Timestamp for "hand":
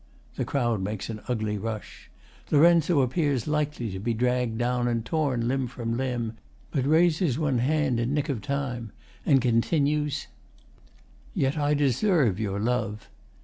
7.59-7.99